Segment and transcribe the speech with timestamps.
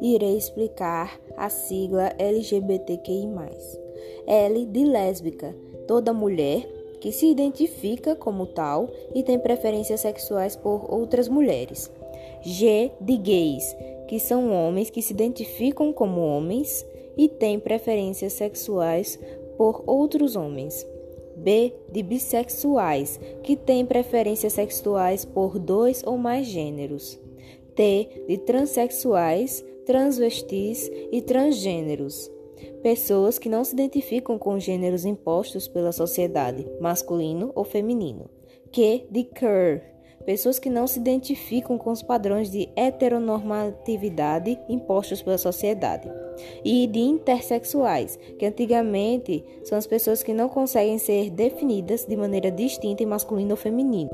[0.00, 3.28] irei explicar a sigla LGBTQI.
[4.26, 5.54] L de lésbica,
[5.86, 6.66] toda mulher
[7.00, 11.90] que se identifica como tal e tem preferências sexuais por outras mulheres.
[12.42, 13.74] G de gays,
[14.06, 16.86] que são homens que se identificam como homens
[17.16, 19.18] e têm preferências sexuais
[19.56, 20.86] por outros homens.
[21.36, 27.18] B de bissexuais, que têm preferências sexuais por dois ou mais gêneros.
[27.74, 32.30] T de transexuais, transvestis e transgêneros.
[32.80, 38.30] Pessoas que não se identificam com gêneros impostos pela sociedade, masculino ou feminino.
[38.70, 39.82] Q de queer,
[40.24, 46.08] pessoas que não se identificam com os padrões de heteronormatividade impostos pela sociedade,
[46.64, 52.52] e de intersexuais, que antigamente são as pessoas que não conseguem ser definidas de maneira
[52.52, 54.10] distinta em masculino ou feminino.